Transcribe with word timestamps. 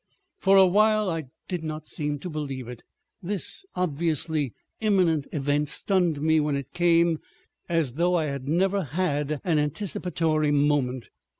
For 0.39 0.57
a 0.57 0.65
while 0.65 1.11
I 1.11 1.25
did 1.47 1.63
not 1.63 1.87
seem 1.87 2.17
to 2.21 2.29
believe 2.31 2.67
it; 2.67 2.81
this 3.21 3.63
obviously 3.75 4.51
imminent 4.79 5.27
event 5.31 5.69
stunned 5.69 6.19
me 6.23 6.39
when 6.39 6.55
it 6.55 6.73
came, 6.73 7.19
as 7.69 7.93
though 7.93 8.15
I 8.15 8.25
had 8.25 8.47
never 8.47 8.81
had 8.83 9.39
an 9.43 9.59
anticipatory 9.59 10.49
moment. 10.49 11.09